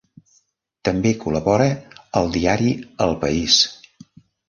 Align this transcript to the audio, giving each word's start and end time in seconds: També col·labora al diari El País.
També 0.89 1.11
col·labora 1.25 1.69
al 2.23 2.35
diari 2.39 2.73
El 3.09 3.17
País. 3.27 3.63